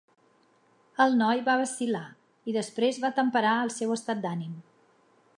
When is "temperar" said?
3.19-3.51